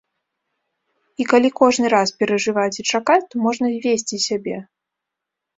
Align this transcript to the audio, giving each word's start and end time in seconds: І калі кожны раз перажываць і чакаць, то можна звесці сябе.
І 1.23 1.27
калі 1.33 1.49
кожны 1.59 1.91
раз 1.95 2.13
перажываць 2.21 2.79
і 2.85 2.87
чакаць, 2.95 3.21
то 3.35 3.43
можна 3.45 3.65
звесці 3.77 4.17
сябе. 4.27 4.57